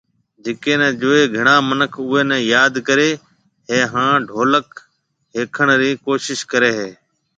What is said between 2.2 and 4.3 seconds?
ني ياد ڪري ھيَََ ھان